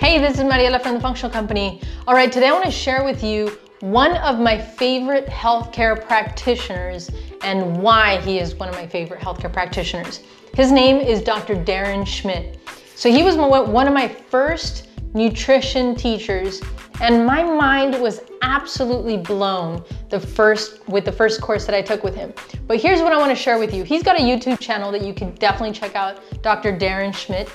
[0.00, 1.82] Hey, this is Mariela from the Functional Company.
[2.06, 7.10] All right, today I want to share with you one of my favorite healthcare practitioners
[7.42, 10.20] and why he is one of my favorite healthcare practitioners.
[10.54, 11.56] His name is Dr.
[11.56, 12.60] Darren Schmidt.
[12.94, 16.62] So he was one of my first nutrition teachers
[17.00, 22.04] and my mind was absolutely blown the first with the first course that I took
[22.04, 22.32] with him.
[22.68, 23.82] But here's what I want to share with you.
[23.82, 26.72] He's got a YouTube channel that you can definitely check out, Dr.
[26.76, 27.48] Darren Schmidt.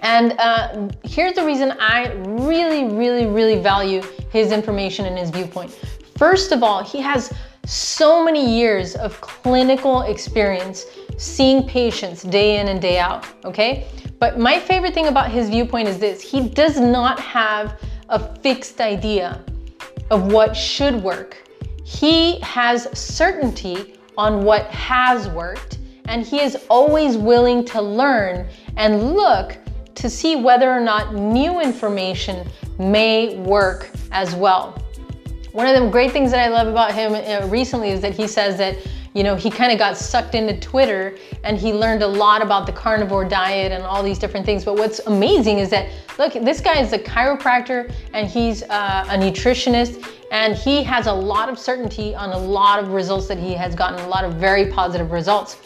[0.00, 5.78] And uh, here's the reason I really, really, really value his information and his viewpoint.
[6.16, 7.32] First of all, he has
[7.66, 10.86] so many years of clinical experience
[11.18, 13.86] seeing patients day in and day out, okay?
[14.18, 18.80] But my favorite thing about his viewpoint is this, he does not have a fixed
[18.80, 19.44] idea
[20.10, 21.48] of what should work.
[21.84, 29.14] He has certainty on what has worked, and he is always willing to learn and
[29.14, 29.56] look
[29.94, 34.82] to see whether or not new information may work as well.
[35.52, 38.26] One of the great things that I love about him uh, recently is that he
[38.26, 38.76] says that
[39.14, 42.64] you know, he kind of got sucked into Twitter and he learned a lot about
[42.66, 44.64] the carnivore diet and all these different things.
[44.64, 49.18] But what's amazing is that, look, this guy is a chiropractor and he's uh, a
[49.18, 53.52] nutritionist and he has a lot of certainty on a lot of results that he
[53.54, 55.56] has gotten, a lot of very positive results.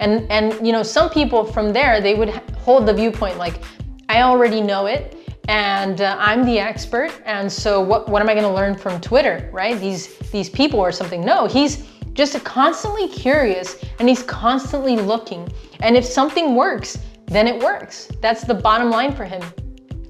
[0.00, 3.62] And, and you know, some people from there, they would hold the viewpoint like,
[4.08, 5.16] I already know it
[5.48, 7.12] and uh, I'm the expert.
[7.24, 9.78] And so what, what am I gonna learn from Twitter, right?
[9.78, 11.24] These, these people or something.
[11.24, 15.48] No, he's, just constantly curious and he's constantly looking.
[15.80, 18.08] And if something works, then it works.
[18.20, 19.42] That's the bottom line for him.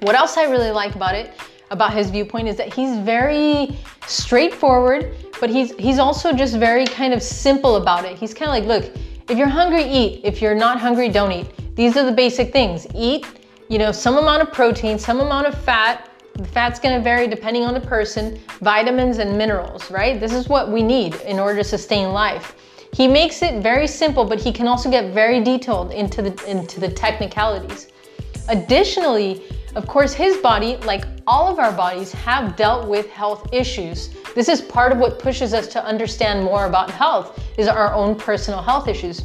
[0.00, 1.32] What else I really like about it,
[1.70, 3.76] about his viewpoint, is that he's very
[4.06, 8.18] straightforward, but he's he's also just very kind of simple about it.
[8.18, 8.94] He's kind of like, look,
[9.28, 10.20] if you're hungry, eat.
[10.22, 11.76] If you're not hungry, don't eat.
[11.76, 12.86] These are the basic things.
[12.94, 13.26] Eat,
[13.68, 17.64] you know, some amount of protein, some amount of fat, the fat's gonna vary depending
[17.64, 20.20] on the person, vitamins and minerals, right?
[20.20, 22.54] This is what we need in order to sustain life.
[22.92, 26.78] He makes it very simple, but he can also get very detailed into the, into
[26.78, 27.88] the technicalities.
[28.48, 29.42] Additionally,
[29.74, 34.10] of course, his body, like all of our bodies, have dealt with health issues.
[34.34, 38.14] This is part of what pushes us to understand more about health, is our own
[38.14, 39.24] personal health issues.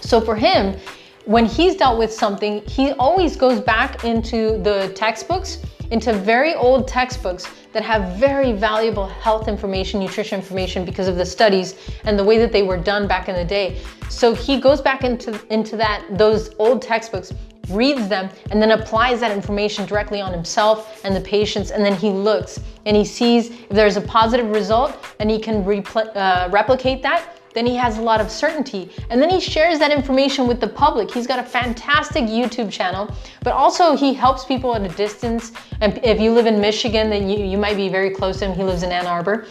[0.00, 0.78] So for him,
[1.24, 5.58] when he's dealt with something, he always goes back into the textbooks
[5.90, 11.24] into very old textbooks that have very valuable health information, nutrition information because of the
[11.24, 13.80] studies and the way that they were done back in the day.
[14.08, 17.32] So he goes back into, into that, those old textbooks,
[17.70, 21.70] reads them, and then applies that information directly on himself and the patients.
[21.70, 25.56] And then he looks and he sees if there's a positive result and he can
[25.66, 28.90] uh, replicate that then he has a lot of certainty.
[29.10, 31.10] And then he shares that information with the public.
[31.10, 33.12] He's got a fantastic YouTube channel,
[33.42, 35.50] but also he helps people at a distance.
[35.80, 38.54] And if you live in Michigan, then you, you might be very close to him.
[38.54, 39.46] He lives in Ann Arbor.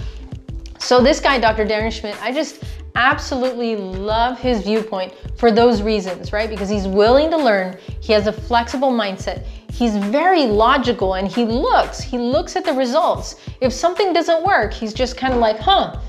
[0.80, 1.66] So this guy, Dr.
[1.66, 2.64] Darren Schmidt, I just
[2.96, 6.50] absolutely love his viewpoint for those reasons, right?
[6.50, 7.78] Because he's willing to learn.
[8.02, 9.46] He has a flexible mindset.
[9.72, 13.36] He's very logical and he looks, he looks at the results.
[13.62, 16.00] If something doesn't work, he's just kind of like, huh,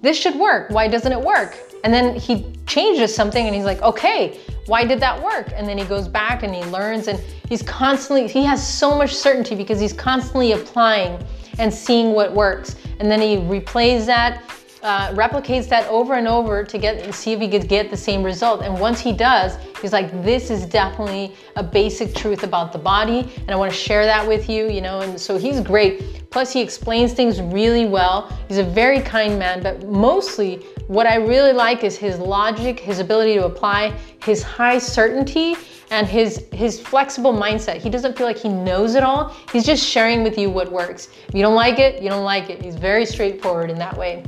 [0.00, 0.70] this should work.
[0.70, 1.56] Why doesn't it work?
[1.84, 5.52] And then he changes something and he's like, okay, why did that work?
[5.54, 7.18] And then he goes back and he learns and
[7.48, 11.24] he's constantly, he has so much certainty because he's constantly applying
[11.58, 12.76] and seeing what works.
[13.00, 14.42] And then he replays that,
[14.82, 18.22] uh, replicates that over and over to get see if he could get the same
[18.22, 18.62] result.
[18.62, 23.32] And once he does, he's like, this is definitely a basic truth about the body.
[23.36, 26.28] And I wanna share that with you, you know, and so he's great.
[26.30, 28.36] Plus he explains things really well.
[28.48, 30.56] He's a very kind man, but mostly
[30.88, 35.56] what I really like is his logic, his ability to apply, his high certainty,
[35.90, 37.76] and his, his flexible mindset.
[37.76, 39.36] He doesn't feel like he knows it all.
[39.52, 41.08] He's just sharing with you what works.
[41.28, 42.62] If you don't like it, you don't like it.
[42.62, 44.24] He's very straightforward in that way.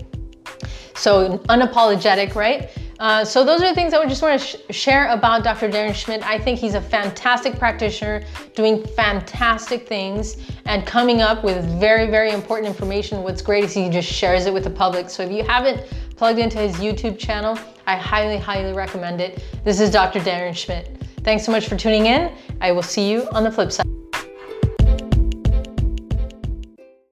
[0.96, 2.70] So unapologetic, right?
[3.00, 5.68] Uh, so those are the things I would just want to sh share about Dr.
[5.68, 6.22] Darren Schmidt.
[6.22, 8.22] I think he's a fantastic practitioner
[8.54, 13.22] doing fantastic things and coming up with very, very important information.
[13.22, 15.10] What's great is he just shares it with the public.
[15.10, 15.86] So if you haven't
[16.16, 19.42] plugged into his YouTube channel, I highly, highly recommend it.
[19.64, 20.20] This is Dr.
[20.20, 21.02] Darren Schmidt.
[21.24, 22.32] Thanks so much for tuning in.
[22.60, 24.03] I will see you on the flip side.